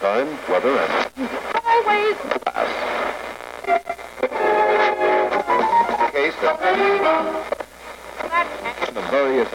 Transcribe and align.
Time, 0.00 0.28
weather, 0.48 0.78
and 0.78 1.28
Highways. 1.64 2.16
case 6.12 6.34
of 6.44 6.56
the 8.94 9.00
various 9.10 9.48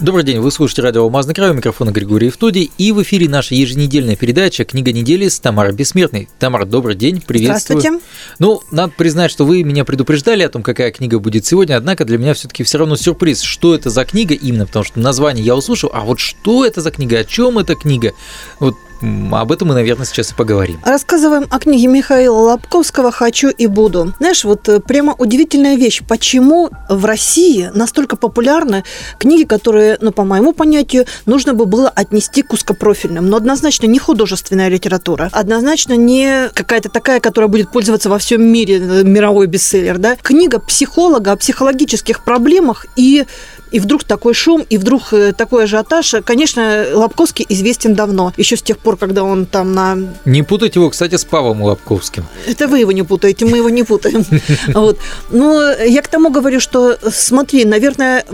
Добрый 0.00 0.24
день, 0.24 0.38
вы 0.38 0.50
слушаете 0.50 0.80
радио 0.80 1.02
«Алмазный 1.02 1.34
край», 1.34 1.50
у 1.50 1.52
микрофона 1.52 1.90
Григорий 1.90 2.28
Евтодий, 2.28 2.70
и 2.78 2.90
в 2.90 3.02
эфире 3.02 3.28
наша 3.28 3.54
еженедельная 3.54 4.16
передача 4.16 4.64
«Книга 4.64 4.92
недели» 4.92 5.28
с 5.28 5.38
Тамарой 5.38 5.74
Бессмертной. 5.74 6.26
Тамара, 6.38 6.64
добрый 6.64 6.94
день, 6.94 7.20
приветствую. 7.20 7.80
Здравствуйте. 7.80 8.06
Ну, 8.38 8.62
надо 8.70 8.94
признать, 8.96 9.30
что 9.30 9.44
вы 9.44 9.62
меня 9.62 9.84
предупреждали 9.84 10.42
о 10.42 10.48
том, 10.48 10.62
какая 10.62 10.90
книга 10.90 11.18
будет 11.18 11.44
сегодня, 11.44 11.76
однако 11.76 12.06
для 12.06 12.16
меня 12.16 12.32
все 12.32 12.48
таки 12.48 12.64
все 12.64 12.78
равно 12.78 12.96
сюрприз, 12.96 13.42
что 13.42 13.74
это 13.74 13.90
за 13.90 14.06
книга 14.06 14.32
именно, 14.32 14.64
потому 14.64 14.86
что 14.86 15.00
название 15.00 15.44
я 15.44 15.54
услышал, 15.54 15.90
а 15.92 16.00
вот 16.00 16.18
что 16.18 16.64
это 16.64 16.80
за 16.80 16.90
книга, 16.90 17.18
о 17.18 17.24
чем 17.24 17.58
эта 17.58 17.74
книга, 17.74 18.14
вот 18.58 18.76
об 19.02 19.52
этом 19.52 19.68
мы, 19.68 19.74
наверное, 19.74 20.06
сейчас 20.06 20.32
и 20.32 20.34
поговорим. 20.34 20.80
Рассказываем 20.84 21.46
о 21.50 21.58
книге 21.58 21.86
Михаила 21.86 22.36
Лобковского 22.36 23.10
«Хочу 23.10 23.48
и 23.48 23.66
буду». 23.66 24.14
Знаешь, 24.18 24.44
вот 24.44 24.68
э, 24.68 24.80
прямо 24.80 25.14
удивительная 25.14 25.76
вещь. 25.76 26.02
Почему 26.06 26.70
в 26.88 27.04
России 27.04 27.70
настолько 27.74 28.16
популярны 28.16 28.84
книги, 29.18 29.44
которые, 29.44 29.98
ну, 30.00 30.12
по 30.12 30.24
моему 30.24 30.52
понятию, 30.52 31.06
нужно 31.26 31.54
бы 31.54 31.66
было 31.66 31.88
отнести 31.88 32.42
к 32.42 32.52
узкопрофильным. 32.52 33.28
Но 33.28 33.36
однозначно 33.36 33.86
не 33.86 33.98
художественная 33.98 34.68
литература. 34.68 35.30
Однозначно 35.32 35.94
не 35.94 36.48
какая-то 36.54 36.88
такая, 36.88 37.20
которая 37.20 37.48
будет 37.48 37.72
пользоваться 37.72 38.10
во 38.10 38.18
всем 38.18 38.42
мире, 38.42 38.78
э, 38.78 39.02
мировой 39.02 39.46
бестселлер, 39.46 39.98
да? 39.98 40.16
Книга 40.16 40.58
психолога 40.58 41.32
о 41.32 41.36
психологических 41.36 42.24
проблемах 42.24 42.86
и 42.96 43.24
и 43.70 43.80
вдруг 43.80 44.04
такой 44.04 44.34
шум, 44.34 44.64
и 44.68 44.78
вдруг 44.78 45.12
э, 45.12 45.32
такой 45.32 45.64
ажиотаж. 45.64 46.16
Конечно, 46.24 46.86
Лобковский 46.92 47.46
известен 47.48 47.94
давно, 47.94 48.32
еще 48.36 48.56
с 48.56 48.62
тех 48.62 48.78
пор, 48.78 48.96
когда 48.96 49.22
он 49.24 49.46
там 49.46 49.72
на 49.72 49.98
Не 50.24 50.42
путайте 50.42 50.80
его, 50.80 50.90
кстати, 50.90 51.16
с 51.16 51.24
Павлом 51.24 51.62
Лобковским. 51.62 52.24
это 52.46 52.68
вы 52.68 52.80
его 52.80 52.92
не 52.92 53.02
путаете, 53.02 53.46
мы 53.46 53.58
его 53.58 53.70
не 53.70 53.82
путаем. 53.82 54.24
Вот. 54.74 54.98
Но 55.30 55.72
я 55.72 56.02
к 56.02 56.08
тому 56.08 56.30
говорю, 56.30 56.60
что 56.60 56.96
смотри, 57.10 57.64
наверное, 57.64 58.24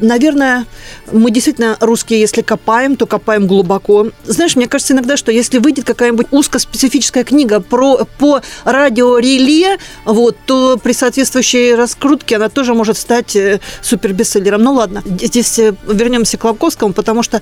Наверное, 0.00 0.66
мы 1.12 1.30
действительно 1.30 1.76
русские, 1.80 2.20
если 2.20 2.42
копаем, 2.42 2.96
то 2.96 3.06
копаем 3.06 3.46
глубоко. 3.46 4.08
Знаешь, 4.24 4.56
мне 4.56 4.66
кажется 4.66 4.94
иногда, 4.94 5.16
что 5.16 5.32
если 5.32 5.58
выйдет 5.58 5.84
какая-нибудь 5.84 6.28
узкоспецифическая 6.30 7.24
книга 7.24 7.60
про, 7.60 8.06
по 8.18 8.40
радиореле, 8.64 9.78
вот, 10.04 10.36
то 10.46 10.78
при 10.82 10.92
соответствующей 10.92 11.74
раскрутке 11.74 12.36
она 12.36 12.48
тоже 12.48 12.74
может 12.74 12.96
стать 12.96 13.36
э, 13.36 13.60
супербестселлером. 13.82 14.62
Ну 14.62 14.74
ладно, 14.74 15.02
здесь 15.04 15.58
э, 15.58 15.74
вернемся 15.86 16.38
к 16.38 16.44
Лобковскому, 16.44 16.92
потому 16.92 17.22
что 17.22 17.40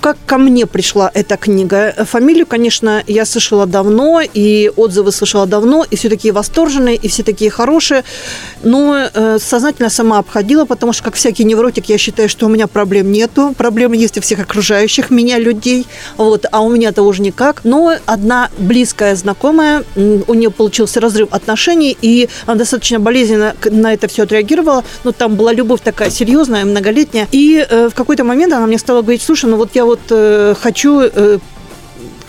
как 0.00 0.16
ко 0.26 0.38
мне 0.38 0.66
пришла 0.66 1.10
эта 1.12 1.36
книга. 1.36 1.94
Фамилию, 2.04 2.46
конечно, 2.46 3.02
я 3.06 3.24
слышала 3.24 3.66
давно, 3.66 4.20
и 4.22 4.70
отзывы 4.76 5.12
слышала 5.12 5.46
давно, 5.46 5.84
и 5.88 5.96
все 5.96 6.08
такие 6.08 6.32
восторженные, 6.32 6.96
и 6.96 7.08
все 7.08 7.22
такие 7.22 7.50
хорошие. 7.50 8.04
Но 8.62 9.08
э, 9.12 9.38
сознательно 9.40 9.90
сама 9.90 10.18
обходила, 10.18 10.64
потому 10.64 10.92
что, 10.92 11.04
как 11.04 11.14
всякий 11.14 11.44
невротик, 11.44 11.86
я 11.86 11.98
считаю, 11.98 12.28
что 12.28 12.46
у 12.46 12.48
меня 12.48 12.66
проблем 12.66 13.10
нету. 13.10 13.54
Проблемы 13.56 13.96
есть 13.96 14.18
у 14.18 14.20
всех 14.20 14.40
окружающих 14.40 15.10
меня 15.10 15.38
людей, 15.38 15.86
вот, 16.16 16.46
а 16.50 16.60
у 16.60 16.70
меня-то 16.70 17.02
уже 17.02 17.22
никак. 17.22 17.64
Но 17.64 17.94
одна 18.06 18.50
близкая 18.58 19.16
знакомая, 19.16 19.84
у 19.96 20.34
нее 20.34 20.50
получился 20.50 21.00
разрыв 21.00 21.28
отношений, 21.32 21.96
и 22.00 22.28
она 22.46 22.56
достаточно 22.56 23.00
болезненно 23.00 23.54
на 23.64 23.94
это 23.94 24.08
все 24.08 24.22
отреагировала. 24.22 24.84
Ну, 25.04 25.12
там 25.12 25.34
была 25.34 25.52
любовь 25.52 25.80
такая 25.82 26.10
серьезная, 26.10 26.64
многолетняя. 26.64 27.28
И 27.32 27.66
э, 27.68 27.88
в 27.88 27.94
какой-то 27.94 28.24
момент 28.24 28.52
она 28.52 28.66
мне 28.66 28.78
стала 28.78 29.02
говорить, 29.02 29.22
слушай, 29.22 29.48
ну 29.48 29.56
вот 29.56 29.70
я 29.74 29.87
вот 29.88 30.00
э, 30.10 30.54
хочу 30.60 31.00
э, 31.00 31.38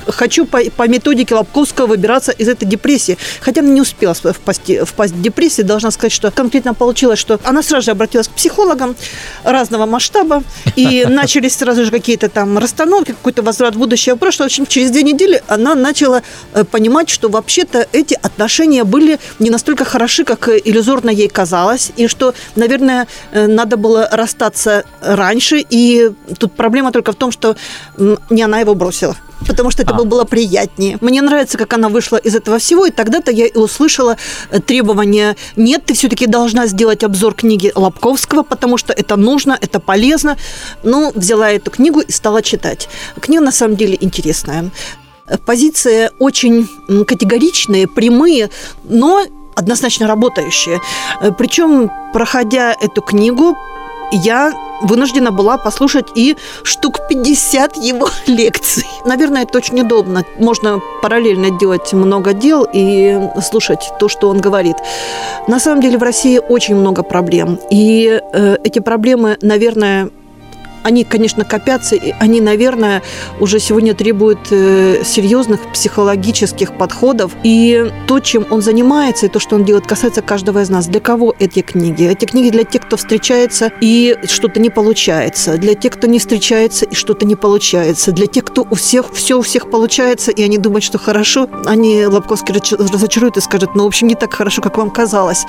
хочу 0.07 0.45
по, 0.45 0.59
по 0.75 0.87
методике 0.87 1.35
Лобковского 1.35 1.87
выбираться 1.87 2.31
из 2.31 2.47
этой 2.47 2.65
депрессии. 2.65 3.17
Хотя 3.41 3.61
она 3.61 3.69
не 3.69 3.81
успела 3.81 4.13
впасть, 4.13 4.71
впасть 4.85 5.13
в 5.13 5.21
депрессию. 5.21 5.65
Должна 5.65 5.91
сказать, 5.91 6.11
что 6.11 6.31
конкретно 6.31 6.73
получилось, 6.73 7.19
что 7.19 7.39
она 7.43 7.63
сразу 7.63 7.85
же 7.85 7.91
обратилась 7.91 8.27
к 8.27 8.31
психологам 8.31 8.95
разного 9.43 9.85
масштаба, 9.85 10.43
и 10.75 11.05
начались 11.09 11.55
сразу 11.55 11.85
же 11.85 11.91
какие-то 11.91 12.29
там 12.29 12.57
расстановки, 12.57 13.11
какой-то 13.11 13.41
возврат 13.41 13.75
в 13.75 13.79
будущее 13.79 14.15
в 14.15 14.17
прошлое. 14.17 14.47
В 14.47 14.51
общем, 14.51 14.65
через 14.65 14.91
две 14.91 15.03
недели 15.03 15.41
она 15.47 15.75
начала 15.75 16.21
э, 16.53 16.63
понимать, 16.63 17.09
что 17.09 17.29
вообще-то 17.29 17.87
эти 17.91 18.17
отношения 18.21 18.83
были 18.83 19.19
не 19.39 19.49
настолько 19.49 19.85
хороши, 19.85 20.23
как 20.23 20.49
иллюзорно 20.49 21.09
ей 21.09 21.27
казалось, 21.27 21.91
и 21.97 22.07
что, 22.07 22.33
наверное, 22.55 23.07
э, 23.31 23.47
надо 23.47 23.77
было 23.77 24.07
расстаться 24.11 24.83
раньше, 25.01 25.65
и 25.69 26.11
тут 26.37 26.53
проблема 26.53 26.91
только 26.91 27.11
в 27.11 27.15
том, 27.15 27.31
что 27.31 27.55
не 28.29 28.41
она 28.41 28.59
его 28.59 28.75
бросила. 28.75 29.15
Потому 29.47 29.71
что 29.71 29.83
это 29.83 29.93
А. 29.93 29.97
бы 29.97 30.05
было 30.05 30.25
приятнее. 30.25 30.97
Мне 31.01 31.21
нравится, 31.21 31.57
как 31.57 31.73
она 31.73 31.89
вышла 31.89 32.17
из 32.17 32.35
этого 32.35 32.59
всего, 32.59 32.85
и 32.85 32.91
тогда-то 32.91 33.31
я 33.31 33.45
и 33.45 33.57
услышала 33.57 34.17
э, 34.51 34.59
требование: 34.59 35.35
нет, 35.55 35.85
ты 35.85 35.93
все-таки 35.93 36.27
должна 36.27 36.67
сделать 36.67 37.03
обзор 37.03 37.33
книги 37.33 37.71
Лобковского, 37.75 38.43
потому 38.43 38.77
что 38.77 38.93
это 38.93 39.15
нужно, 39.15 39.57
это 39.59 39.79
полезно. 39.79 40.37
Ну, 40.83 41.11
взяла 41.15 41.51
эту 41.51 41.71
книгу 41.71 42.01
и 42.01 42.11
стала 42.11 42.41
читать. 42.41 42.89
Книга 43.19 43.41
на 43.43 43.51
самом 43.51 43.75
деле 43.75 43.97
интересная. 43.99 44.69
Э, 45.27 45.37
Позиции 45.37 46.11
очень 46.19 46.67
категоричные, 47.05 47.87
прямые, 47.87 48.49
но 48.83 49.25
однозначно 49.55 50.07
работающие. 50.07 50.79
Э, 51.21 51.31
Причем, 51.31 51.91
проходя 52.13 52.73
эту 52.79 53.01
книгу, 53.01 53.55
я 54.11 54.51
вынуждена 54.81 55.31
была 55.31 55.57
послушать 55.57 56.07
и 56.15 56.35
штук 56.63 56.99
50 57.09 57.77
его 57.77 58.09
лекций. 58.27 58.85
Наверное, 59.05 59.43
это 59.43 59.57
очень 59.57 59.81
удобно. 59.81 60.23
Можно 60.37 60.79
параллельно 61.01 61.51
делать 61.51 61.93
много 61.93 62.33
дел 62.33 62.67
и 62.71 63.19
слушать 63.41 63.91
то, 63.99 64.07
что 64.07 64.29
он 64.29 64.39
говорит. 64.39 64.75
На 65.47 65.59
самом 65.59 65.81
деле 65.81 65.97
в 65.97 66.03
России 66.03 66.39
очень 66.39 66.75
много 66.75 67.03
проблем. 67.03 67.59
И 67.69 68.21
э, 68.33 68.57
эти 68.63 68.79
проблемы, 68.79 69.37
наверное, 69.41 70.09
они, 70.83 71.03
конечно, 71.03 71.45
копятся, 71.45 71.95
и 71.95 72.13
они, 72.19 72.41
наверное, 72.41 73.01
уже 73.39 73.59
сегодня 73.59 73.93
требуют 73.93 74.39
э, 74.51 75.03
серьезных 75.03 75.71
психологических 75.73 76.77
подходов. 76.77 77.31
И 77.43 77.91
то, 78.07 78.19
чем 78.19 78.45
он 78.49 78.61
занимается, 78.61 79.25
и 79.25 79.29
то, 79.29 79.39
что 79.39 79.55
он 79.55 79.63
делает, 79.63 79.85
касается 79.85 80.21
каждого 80.21 80.61
из 80.61 80.69
нас. 80.69 80.87
Для 80.87 80.99
кого 80.99 81.35
эти 81.39 81.61
книги? 81.61 82.05
Эти 82.05 82.25
книги 82.25 82.49
для 82.49 82.63
тех, 82.63 82.85
кто 82.85 82.97
встречается 82.97 83.71
и 83.81 84.17
что-то 84.25 84.59
не 84.59 84.69
получается. 84.69 85.57
Для 85.57 85.75
тех, 85.75 85.93
кто 85.93 86.07
не 86.07 86.19
встречается 86.19 86.85
и 86.85 86.95
что-то 86.95 87.25
не 87.25 87.35
получается. 87.35 88.11
Для 88.11 88.27
тех, 88.27 88.45
кто 88.45 88.65
у 88.69 88.75
всех, 88.75 89.13
все 89.13 89.37
у 89.37 89.41
всех 89.41 89.69
получается, 89.69 90.31
и 90.31 90.41
они 90.43 90.57
думают, 90.57 90.83
что 90.83 90.97
хорошо, 90.97 91.49
они 91.65 92.05
Лобковский 92.05 92.53
разочаруют 92.53 93.37
и 93.37 93.41
скажут, 93.41 93.75
ну, 93.75 93.83
в 93.83 93.87
общем, 93.87 94.07
не 94.07 94.15
так 94.15 94.33
хорошо, 94.33 94.61
как 94.61 94.77
вам 94.77 94.89
казалось. 94.89 95.45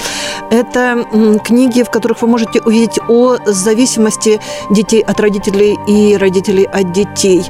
Это 0.50 1.06
книги, 1.44 1.82
в 1.82 1.90
которых 1.90 2.22
вы 2.22 2.28
можете 2.28 2.60
увидеть 2.60 2.98
о 3.08 3.36
зависимости 3.46 4.40
детей 4.70 5.02
от 5.02 5.19
родителей 5.20 5.76
и 5.86 6.16
родителей 6.16 6.64
от 6.64 6.92
детей. 6.92 7.42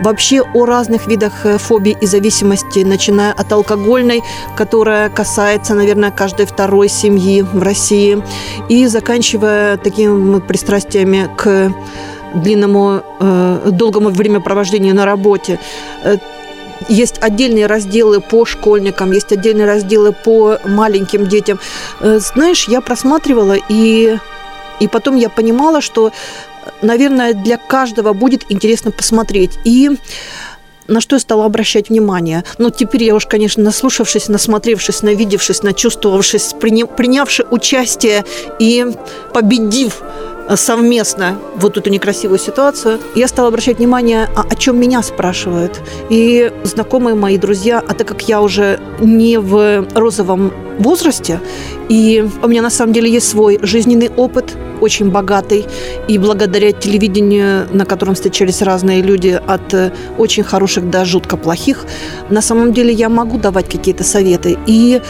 Вообще 0.00 0.42
о 0.42 0.64
разных 0.64 1.06
видах 1.06 1.44
э, 1.44 1.58
фобий 1.58 1.96
и 2.00 2.06
зависимости, 2.06 2.80
начиная 2.80 3.32
от 3.32 3.52
алкогольной, 3.52 4.22
которая 4.56 5.08
касается, 5.10 5.74
наверное, 5.74 6.10
каждой 6.10 6.46
второй 6.46 6.88
семьи 6.88 7.42
в 7.42 7.62
России, 7.62 8.22
и 8.68 8.86
заканчивая 8.86 9.76
такими 9.76 10.40
пристрастиями 10.40 11.28
к 11.36 11.72
длинному, 12.34 13.02
э, 13.20 13.70
долгому 13.72 14.10
времяпровождению 14.10 14.94
на 14.94 15.04
работе. 15.04 15.58
Э, 16.04 16.16
есть 16.88 17.18
отдельные 17.20 17.66
разделы 17.66 18.20
по 18.20 18.44
школьникам, 18.44 19.12
есть 19.12 19.32
отдельные 19.32 19.66
разделы 19.66 20.12
по 20.12 20.58
маленьким 20.64 21.26
детям. 21.26 21.58
Э, 22.00 22.18
Знаешь, 22.20 22.68
я 22.68 22.80
просматривала, 22.80 23.56
и, 23.68 24.18
и 24.80 24.88
потом 24.88 25.16
я 25.16 25.28
понимала, 25.28 25.80
что, 25.80 26.12
наверное, 26.82 27.34
для 27.34 27.56
каждого 27.56 28.12
будет 28.12 28.44
интересно 28.48 28.90
посмотреть. 28.90 29.58
И 29.64 29.90
на 30.88 31.00
что 31.00 31.16
я 31.16 31.20
стала 31.20 31.44
обращать 31.44 31.90
внимание. 31.90 32.44
Ну, 32.56 32.70
теперь 32.70 33.04
я 33.04 33.14
уж, 33.14 33.26
конечно, 33.26 33.62
наслушавшись, 33.62 34.28
насмотревшись, 34.28 35.02
навидевшись, 35.02 35.62
начувствовавшись, 35.62 36.54
приня- 36.58 36.86
принявши 36.86 37.46
участие 37.50 38.24
и 38.58 38.86
победив 39.34 40.02
э, 40.48 40.56
совместно 40.56 41.38
вот 41.56 41.76
эту 41.76 41.90
некрасивую 41.90 42.38
ситуацию, 42.38 42.98
я 43.14 43.28
стала 43.28 43.48
обращать 43.48 43.78
внимание, 43.78 44.28
а 44.34 44.44
о 44.50 44.54
чем 44.56 44.80
меня 44.80 45.02
спрашивают. 45.02 45.80
И 46.08 46.50
знакомые 46.64 47.14
мои 47.14 47.36
друзья, 47.36 47.82
а 47.86 47.94
так 47.94 48.08
как 48.08 48.22
я 48.22 48.40
уже 48.40 48.80
не 49.00 49.38
в 49.38 49.86
розовом 49.94 50.52
возрасте, 50.78 51.40
и 51.88 52.24
у 52.42 52.48
меня 52.48 52.62
на 52.62 52.70
самом 52.70 52.92
деле 52.92 53.10
есть 53.10 53.28
свой 53.28 53.58
жизненный 53.62 54.10
опыт, 54.16 54.56
очень 54.80 55.10
богатый, 55.10 55.66
и 56.06 56.18
благодаря 56.18 56.72
телевидению, 56.72 57.66
на 57.72 57.84
котором 57.84 58.14
встречались 58.14 58.62
разные 58.62 59.02
люди, 59.02 59.40
от 59.46 59.74
э, 59.74 59.92
очень 60.18 60.44
хороших 60.44 60.88
до 60.90 61.04
жутко 61.04 61.36
плохих, 61.36 61.84
на 62.30 62.40
самом 62.40 62.72
деле 62.72 62.92
я 62.92 63.08
могу 63.08 63.38
давать 63.38 63.68
какие-то 63.68 64.04
советы. 64.04 64.56
И 64.66 65.00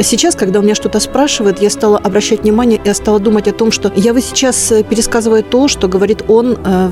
сейчас, 0.00 0.34
когда 0.34 0.60
у 0.60 0.62
меня 0.62 0.74
что-то 0.74 1.00
спрашивают, 1.00 1.60
я 1.60 1.70
стала 1.70 1.98
обращать 1.98 2.42
внимание, 2.42 2.80
я 2.84 2.94
стала 2.94 3.18
думать 3.18 3.48
о 3.48 3.52
том, 3.52 3.70
что 3.70 3.92
я 3.96 4.12
вы 4.12 4.20
сейчас 4.20 4.72
э, 4.72 4.82
пересказываю 4.82 5.42
то, 5.42 5.68
что 5.68 5.88
говорит 5.88 6.24
он 6.28 6.58
э, 6.64 6.88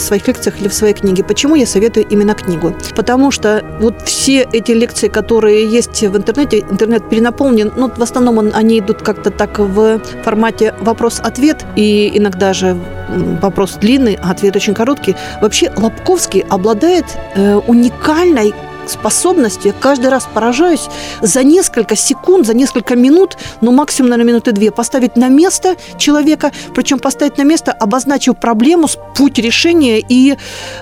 в 0.00 0.04
своих 0.04 0.26
лекциях 0.26 0.60
или 0.60 0.68
в 0.68 0.74
своей 0.74 0.94
книге. 0.94 1.22
Почему 1.24 1.54
я 1.54 1.66
советую 1.66 2.06
именно 2.06 2.34
книгу? 2.34 2.74
Потому 2.96 3.30
что 3.30 3.64
вот 3.80 4.02
все 4.02 4.46
эти 4.52 4.72
лекции, 4.72 5.08
которые 5.08 5.66
есть 5.66 6.02
в 6.02 6.16
интернете, 6.16 6.60
интернет 6.60 7.08
перенаполнен, 7.08 7.72
ну, 7.76 7.90
в 7.90 8.02
основном 8.02 8.38
он, 8.38 8.52
они 8.54 8.78
идут 8.78 9.02
как-то 9.02 9.30
так 9.30 9.58
в 9.58 10.00
формате 10.24 10.74
вопрос-ответ, 10.80 11.64
и 11.76 12.10
иногда 12.14 12.52
же 12.52 12.76
вопрос 13.42 13.74
длинный, 13.74 14.18
а 14.22 14.30
ответ 14.30 14.56
очень 14.56 14.74
короткий. 14.74 15.16
Вообще 15.40 15.72
Лобковский 15.76 16.40
обладает 16.48 17.04
э, 17.34 17.56
уникальной 17.66 18.54
способностью, 18.90 19.72
я 19.72 19.72
каждый 19.72 20.10
раз 20.10 20.28
поражаюсь, 20.32 20.88
за 21.20 21.42
несколько 21.42 21.96
секунд, 21.96 22.46
за 22.46 22.54
несколько 22.54 22.96
минут, 22.96 23.36
ну 23.60 23.72
максимум, 23.72 24.10
наверное, 24.10 24.32
минуты 24.32 24.52
две, 24.52 24.70
поставить 24.70 25.16
на 25.16 25.28
место 25.28 25.76
человека, 25.98 26.52
причем 26.74 26.98
поставить 26.98 27.38
на 27.38 27.42
место, 27.42 27.72
обозначив 27.72 28.38
проблему, 28.38 28.88
путь 29.14 29.38
решения, 29.38 30.00
и, 30.00 30.36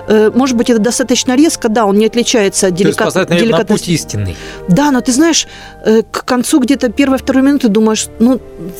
э, 0.07 0.31
может 0.33 0.55
быть, 0.55 0.69
это 0.69 0.79
достаточно 0.79 1.35
резко, 1.35 1.69
да, 1.69 1.85
он 1.85 1.97
не 1.97 2.05
отличается 2.05 2.67
от 2.67 2.75
деликат... 2.75 2.97
То 2.97 3.19
есть 3.19 3.29
поставить, 3.29 3.51
на 3.51 3.65
путь 3.65 3.87
истинный. 3.87 4.35
Да, 4.67 4.91
но 4.91 5.01
ты 5.01 5.11
знаешь, 5.11 5.47
э, 5.85 6.03
к 6.03 6.25
концу 6.25 6.59
где-то 6.59 6.89
первой-второй 6.89 7.43
минуты 7.43 7.67
думаешь, 7.67 8.07
ну, 8.19 8.39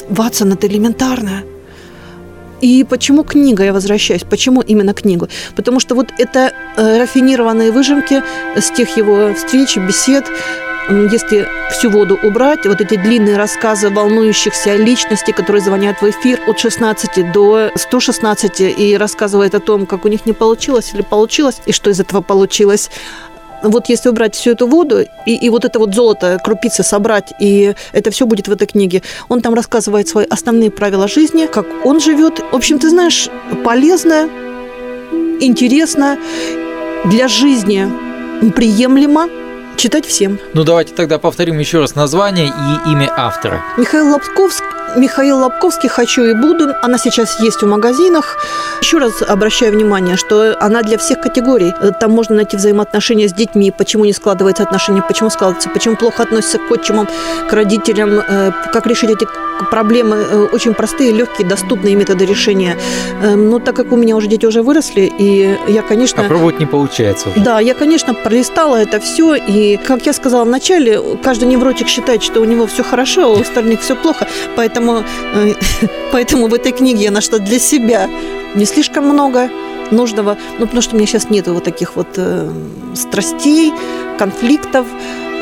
Ватсон, 0.09 0.53
это 0.53 0.67
элементарно. 0.67 1.43
И 2.61 2.83
почему 2.83 3.23
книга, 3.23 3.63
я 3.63 3.73
возвращаюсь, 3.73 4.23
почему 4.23 4.61
именно 4.61 4.93
книгу? 4.93 5.27
Потому 5.55 5.79
что 5.79 5.95
вот 5.95 6.07
это 6.17 6.53
э, 6.77 6.99
рафинированные 6.99 7.71
выжимки 7.71 8.23
с 8.55 8.71
тех 8.71 8.97
его 8.97 9.33
встреч, 9.33 9.77
бесед, 9.77 10.25
если 10.89 11.47
всю 11.71 11.89
воду 11.91 12.17
убрать, 12.23 12.65
вот 12.65 12.81
эти 12.81 12.95
длинные 12.95 13.37
рассказы 13.37 13.89
волнующихся 13.89 14.75
личностей, 14.75 15.33
которые 15.33 15.61
звонят 15.61 16.01
в 16.01 16.09
эфир 16.09 16.39
от 16.47 16.57
16 16.57 17.31
до 17.31 17.69
116 17.75 18.61
и 18.61 18.97
рассказывают 18.97 19.53
о 19.53 19.59
том, 19.59 19.85
как 19.85 20.05
у 20.05 20.07
них 20.07 20.25
не 20.25 20.33
получилось 20.33 20.91
или 20.93 21.03
получилось, 21.03 21.61
и 21.67 21.73
что 21.73 21.91
из 21.91 21.99
этого 21.99 22.21
получилось, 22.21 22.89
вот 23.63 23.89
если 23.89 24.09
убрать 24.09 24.35
всю 24.35 24.51
эту 24.51 24.67
воду 24.67 25.05
и, 25.25 25.35
и 25.35 25.49
вот 25.49 25.65
это 25.65 25.79
вот 25.79 25.93
золото, 25.93 26.39
крупицы 26.43 26.83
собрать, 26.83 27.33
и 27.39 27.73
это 27.91 28.11
все 28.11 28.25
будет 28.25 28.47
в 28.47 28.51
этой 28.51 28.67
книге, 28.67 29.01
он 29.27 29.41
там 29.41 29.53
рассказывает 29.53 30.07
свои 30.07 30.25
основные 30.25 30.71
правила 30.71 31.07
жизни, 31.07 31.45
как 31.45 31.65
он 31.83 31.99
живет. 31.99 32.39
В 32.51 32.55
общем, 32.55 32.79
ты 32.79 32.89
знаешь, 32.89 33.29
полезно, 33.63 34.29
интересно, 35.39 36.17
для 37.05 37.27
жизни 37.27 37.89
приемлемо, 38.55 39.27
читать 39.77 40.05
всем. 40.05 40.39
Ну, 40.53 40.63
давайте 40.63 40.93
тогда 40.93 41.19
повторим 41.19 41.59
еще 41.59 41.79
раз 41.79 41.95
название 41.95 42.47
и 42.47 42.91
имя 42.91 43.11
автора. 43.15 43.61
Михаил 43.77 44.11
Лобковский 44.11 44.78
Михаил 44.95 45.39
Лобковский 45.39 45.89
«Хочу 45.89 46.23
и 46.23 46.33
буду». 46.33 46.73
Она 46.81 46.97
сейчас 46.97 47.39
есть 47.39 47.61
в 47.61 47.67
магазинах. 47.67 48.37
Еще 48.81 48.97
раз 48.97 49.21
обращаю 49.21 49.71
внимание, 49.71 50.15
что 50.15 50.55
она 50.59 50.81
для 50.81 50.97
всех 50.97 51.21
категорий. 51.21 51.73
Там 51.99 52.11
можно 52.11 52.35
найти 52.35 52.57
взаимоотношения 52.57 53.27
с 53.27 53.33
детьми, 53.33 53.71
почему 53.71 54.05
не 54.05 54.13
складывается 54.13 54.63
отношения, 54.63 55.01
почему 55.01 55.29
складывается, 55.29 55.69
почему 55.69 55.95
плохо 55.95 56.23
относятся 56.23 56.57
к 56.57 56.71
отчимам, 56.71 57.07
к 57.47 57.53
родителям, 57.53 58.19
э, 58.19 58.51
как 58.71 58.87
решить 58.87 59.09
эти 59.09 59.27
проблемы. 59.71 60.15
Э, 60.15 60.47
очень 60.51 60.73
простые, 60.73 61.11
легкие, 61.11 61.47
доступные 61.47 61.95
методы 61.95 62.25
решения. 62.25 62.77
Эм, 63.21 63.49
но 63.49 63.59
так 63.59 63.75
как 63.75 63.91
у 63.91 63.95
меня 63.95 64.15
уже 64.15 64.27
дети 64.27 64.45
уже 64.45 64.61
выросли, 64.61 65.11
и 65.19 65.57
я, 65.67 65.81
конечно... 65.81 66.23
Попробовать 66.23 66.59
не 66.59 66.65
получается 66.65 67.29
уже. 67.29 67.39
Да, 67.39 67.59
я, 67.59 67.73
конечно, 67.73 68.13
пролистала 68.13 68.77
это 68.77 68.99
все, 68.99 69.35
и, 69.35 69.77
как 69.77 70.05
я 70.05 70.13
сказала 70.13 70.45
вначале, 70.45 70.99
каждый 71.23 71.47
невротик 71.47 71.87
считает, 71.87 72.23
что 72.23 72.41
у 72.41 72.45
него 72.45 72.65
все 72.67 72.83
хорошо, 72.83 73.25
а 73.25 73.27
у 73.27 73.41
остальных 73.41 73.81
все 73.81 73.95
плохо, 73.95 74.27
поэтому 74.55 74.78
Поэтому, 74.79 75.03
э, 75.33 75.53
поэтому 76.11 76.47
в 76.47 76.53
этой 76.53 76.71
книге 76.71 77.03
я 77.03 77.11
нашла 77.11 77.39
для 77.39 77.59
себя 77.59 78.09
не 78.55 78.65
слишком 78.65 79.05
много 79.05 79.49
нужного, 79.91 80.37
ну, 80.57 80.65
потому 80.65 80.81
что 80.81 80.95
у 80.95 80.97
меня 80.97 81.07
сейчас 81.07 81.29
нет 81.29 81.47
вот 81.47 81.63
таких 81.63 81.95
вот 81.95 82.07
э, 82.15 82.49
страстей, 82.95 83.73
конфликтов, 84.17 84.87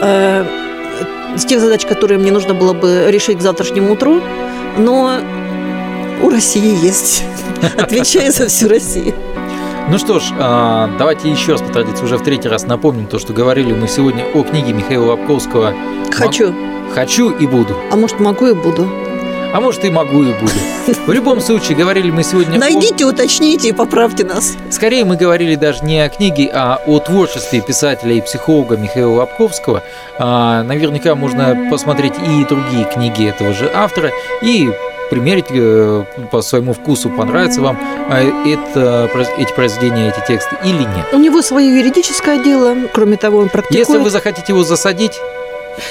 э, 0.01 0.45
с 1.35 1.45
тех 1.45 1.59
задач, 1.59 1.85
которые 1.85 2.17
мне 2.17 2.31
нужно 2.31 2.53
было 2.55 2.73
бы 2.73 3.05
решить 3.09 3.37
к 3.37 3.41
завтрашнему 3.41 3.93
утру, 3.93 4.21
но 4.77 5.19
у 6.23 6.29
России 6.29 6.83
есть. 6.83 7.23
Отвечаю 7.77 8.31
за 8.31 8.47
всю 8.47 8.69
Россию. 8.69 9.13
Ну 9.89 9.97
что 9.99 10.19
ж, 10.19 10.23
а, 10.39 10.89
давайте 10.97 11.29
еще 11.29 11.53
раз 11.53 11.61
по 11.61 11.71
традиции 11.71 12.03
уже 12.03 12.17
в 12.17 12.23
третий 12.23 12.49
раз 12.49 12.65
напомним 12.65 13.05
то, 13.05 13.19
что 13.19 13.33
говорили 13.33 13.71
мы 13.71 13.87
сегодня 13.87 14.25
о 14.33 14.43
книге 14.43 14.73
Михаила 14.73 15.11
Лобковского 15.11 15.73
«Хочу». 16.11 16.53
«Хочу 16.93 17.29
и 17.29 17.45
буду». 17.45 17.75
А 17.91 17.95
может, 17.95 18.19
могу 18.19 18.47
и 18.47 18.53
буду. 18.53 18.89
А 19.53 19.61
может 19.61 19.83
и 19.85 19.89
могу 19.89 20.23
и 20.23 20.33
буду. 20.33 20.51
В 21.05 21.11
любом 21.11 21.39
случае, 21.39 21.77
говорили 21.77 22.11
мы 22.11 22.23
сегодня 22.23 22.59
Найдите, 22.59 23.05
о... 23.05 23.09
уточните 23.09 23.69
и 23.69 23.71
поправьте 23.71 24.23
нас. 24.23 24.55
Скорее 24.69 25.05
мы 25.05 25.15
говорили 25.15 25.55
даже 25.55 25.83
не 25.83 25.99
о 25.99 26.09
книге, 26.09 26.49
а 26.53 26.79
о 26.85 26.99
творчестве 26.99 27.61
писателя 27.61 28.13
и 28.13 28.21
психолога 28.21 28.77
Михаила 28.77 29.11
Лобковского. 29.11 29.83
А, 30.19 30.63
наверняка 30.63 31.15
можно 31.15 31.67
посмотреть 31.71 32.13
и 32.15 32.45
другие 32.45 32.85
книги 32.85 33.27
этого 33.27 33.53
же 33.53 33.71
автора 33.73 34.11
и 34.41 34.69
примерить 35.09 35.45
э, 35.49 36.03
по 36.31 36.41
своему 36.41 36.73
вкусу, 36.73 37.09
понравится 37.09 37.61
вам 37.61 37.79
а, 38.09 38.19
это, 38.19 39.09
эти 39.37 39.53
произведения, 39.53 40.09
эти 40.09 40.27
тексты 40.27 40.57
или 40.63 40.81
нет. 40.81 41.07
У 41.13 41.17
него 41.17 41.41
свое 41.41 41.77
юридическое 41.77 42.43
дело, 42.43 42.75
кроме 42.93 43.17
того, 43.17 43.39
он 43.39 43.49
практикует. 43.49 43.87
Если 43.87 43.97
вы 43.97 44.09
захотите 44.09 44.51
его 44.51 44.63
засадить, 44.63 45.13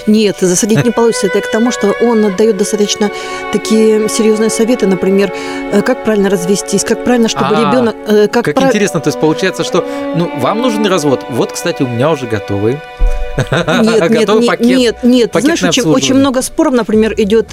нет, 0.06 0.36
засадить 0.40 0.84
не 0.84 0.90
получится. 0.90 1.26
Это 1.26 1.40
к 1.40 1.50
тому, 1.50 1.70
что 1.70 1.94
он 2.02 2.34
дает 2.36 2.56
достаточно 2.56 3.10
такие 3.52 4.08
серьезные 4.08 4.50
советы, 4.50 4.86
например, 4.86 5.32
э, 5.72 5.82
как 5.82 6.04
правильно 6.04 6.30
развестись, 6.30 6.84
как 6.84 7.04
правильно, 7.04 7.28
чтобы 7.28 7.56
а, 7.56 7.70
ребенок... 7.70 7.96
Э, 8.06 8.28
как, 8.28 8.44
как 8.44 8.54
прав... 8.54 8.68
интересно, 8.68 9.00
то 9.00 9.08
есть 9.08 9.20
получается, 9.20 9.64
что 9.64 9.84
ну, 10.16 10.30
вам 10.40 10.62
нужен 10.62 10.86
развод. 10.86 11.24
Вот, 11.30 11.52
кстати, 11.52 11.82
у 11.82 11.88
меня 11.88 12.10
уже 12.10 12.26
готовый. 12.26 12.78
Нет, 13.36 14.10
нет, 14.10 14.28
нет, 14.28 14.46
пакет, 14.46 14.66
нет, 14.66 14.96
нет. 15.02 15.30
Знаешь, 15.34 15.62
очень, 15.62 15.82
очень 15.82 16.14
много 16.14 16.42
споров, 16.42 16.74
например, 16.74 17.14
идет, 17.16 17.52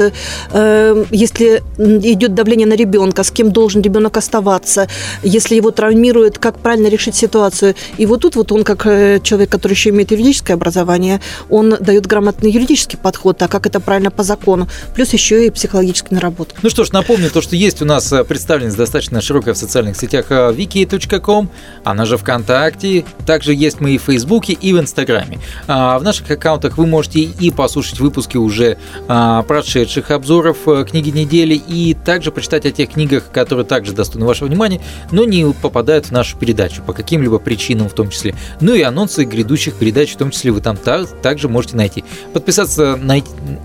э, 0.52 1.06
если 1.12 1.62
идет 1.78 2.34
давление 2.34 2.68
на 2.68 2.76
ребенка, 2.76 3.24
с 3.24 3.32
кем 3.32 3.52
должен 3.52 3.82
ребенок 3.82 4.18
оставаться, 4.18 4.88
если 5.24 5.56
его 5.56 5.72
травмирует, 5.72 6.38
как 6.38 6.60
правильно 6.60 6.88
решить 6.88 7.16
ситуацию. 7.16 7.76
И 7.98 8.06
вот 8.06 8.22
тут 8.22 8.36
вот 8.36 8.52
он, 8.52 8.64
как 8.64 8.86
э, 8.86 9.20
человек, 9.22 9.50
который 9.50 9.74
еще 9.74 9.90
имеет 9.90 10.12
юридическое 10.12 10.56
образование, 10.56 11.20
он 11.50 11.76
дает 11.80 12.08
грамотный 12.24 12.52
юридический 12.52 12.98
подход, 12.98 13.42
а 13.42 13.48
как 13.48 13.68
это 13.68 13.80
правильно 13.80 14.10
по 14.10 14.24
закону, 14.24 14.70
плюс 14.96 15.12
еще 15.12 15.46
и 15.46 15.50
психологическая 15.50 16.16
наработка. 16.16 16.60
Ну 16.64 16.70
что 16.70 16.86
ж, 16.86 16.92
напомню 16.92 17.30
то, 17.30 17.42
что 17.42 17.56
есть 17.56 17.82
у 17.82 17.86
нас 17.86 18.12
э, 18.14 18.24
представленность 18.24 18.78
достаточно 18.78 19.20
широкая 19.22 19.54
в 19.54 19.58
социальных 19.58 19.98
сетях 19.98 20.32
wiki.com, 20.32 21.50
она 21.84 22.06
же 22.06 22.18
ВКонтакте, 22.18 23.04
также 23.26 23.54
есть 23.54 23.82
мы 23.82 23.92
и 23.92 23.98
в 23.98 24.04
Фейсбуке, 24.04 24.54
и 24.54 24.72
в 24.74 24.80
Инстаграме. 24.80 25.40
А, 25.68 26.00
в 26.00 26.04
наших 26.04 26.32
аккаунтах 26.32 26.78
вы 26.78 26.88
можете 26.88 27.20
и 27.20 27.52
послушать 27.52 28.00
выпуски 28.00 28.38
уже 28.38 28.78
а, 29.08 29.44
прошедших 29.44 30.12
обзоров 30.12 30.58
э, 30.68 30.86
книги 30.90 31.10
недели, 31.10 31.56
и 31.56 31.94
также 31.94 32.32
почитать 32.32 32.66
о 32.66 32.72
тех 32.72 32.92
книгах, 32.92 33.32
которые 33.32 33.66
также 33.66 33.92
достойны 33.92 34.26
вашего 34.26 34.48
внимания, 34.48 34.82
но 35.12 35.26
не 35.26 35.52
попадают 35.54 36.06
в 36.06 36.12
нашу 36.12 36.38
передачу 36.38 36.82
по 36.84 36.94
каким-либо 36.94 37.40
причинам 37.40 37.90
в 37.90 37.94
том 37.94 38.10
числе. 38.10 38.34
Ну 38.62 38.74
и 38.74 38.82
анонсы 38.82 39.26
грядущих 39.26 39.76
передач 39.76 40.14
в 40.14 40.18
том 40.18 40.32
числе 40.32 40.52
вы 40.52 40.62
там 40.62 40.78
также 40.78 41.50
можете 41.50 41.76
найти. 41.76 42.06
Подписаться 42.34 43.00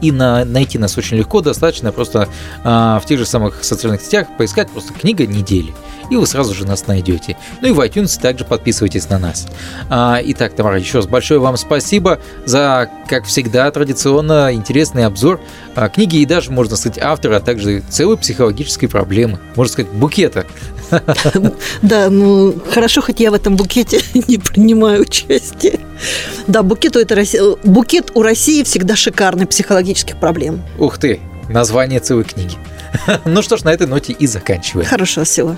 и 0.00 0.12
на, 0.12 0.44
найти 0.44 0.78
нас 0.78 0.96
очень 0.98 1.16
легко, 1.16 1.40
достаточно 1.40 1.92
просто 1.92 2.28
а, 2.64 3.00
в 3.00 3.06
тех 3.06 3.18
же 3.18 3.26
самых 3.26 3.64
социальных 3.64 4.02
сетях 4.02 4.28
поискать 4.36 4.70
просто 4.70 4.92
книга 4.92 5.26
недели 5.26 5.74
и 6.10 6.16
вы 6.16 6.26
сразу 6.26 6.54
же 6.54 6.66
нас 6.66 6.86
найдете. 6.86 7.36
Ну 7.60 7.68
и 7.68 7.72
в 7.72 7.80
iTunes 7.80 8.20
также 8.20 8.44
подписывайтесь 8.44 9.08
на 9.08 9.18
нас. 9.18 9.46
А, 9.88 10.20
итак, 10.24 10.54
Тамара, 10.54 10.78
еще 10.78 10.98
раз 10.98 11.06
большое 11.06 11.40
вам 11.40 11.56
спасибо 11.56 12.20
за, 12.44 12.90
как 13.08 13.24
всегда, 13.24 13.70
традиционно 13.70 14.52
интересный 14.52 15.04
обзор 15.06 15.40
а, 15.74 15.88
книги 15.88 16.16
и 16.18 16.26
даже, 16.26 16.50
можно 16.50 16.76
сказать, 16.76 16.98
автора, 16.98 17.36
а 17.36 17.40
также 17.40 17.80
целой 17.88 18.16
психологической 18.16 18.88
проблемы, 18.88 19.38
можно 19.54 19.72
сказать, 19.72 19.90
букета. 19.92 20.46
Да, 21.82 22.08
ну 22.08 22.54
хорошо, 22.70 23.02
хоть 23.02 23.20
я 23.20 23.30
в 23.30 23.34
этом 23.34 23.56
букете 23.56 24.00
не 24.28 24.38
принимаю 24.38 25.02
участие. 25.02 25.80
Да, 26.46 26.62
букет 26.62 26.96
у, 26.96 27.00
это, 27.00 27.22
букет 27.64 28.12
у 28.14 28.22
России 28.22 28.62
всегда 28.62 28.96
шикарный 28.96 29.46
психологических 29.46 30.18
проблем. 30.18 30.62
Ух 30.78 30.98
ты, 30.98 31.20
название 31.48 32.00
целой 32.00 32.24
книги. 32.24 32.56
Ну 33.24 33.42
что 33.42 33.56
ж, 33.56 33.64
на 33.64 33.72
этой 33.72 33.86
ноте 33.86 34.12
и 34.12 34.26
заканчиваем. 34.26 34.88
Хорошего 34.88 35.24
всего. 35.24 35.56